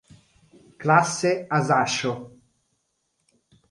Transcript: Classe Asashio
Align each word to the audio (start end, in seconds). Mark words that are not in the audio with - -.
Classe 0.79 1.45
Asashio 1.47 2.33